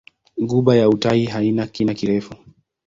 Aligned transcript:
Ghuba 0.47 0.75
ya 0.79 0.89
Uthai 0.89 1.25
haina 1.33 1.67
kina 1.67 1.93
kirefu. 1.99 2.33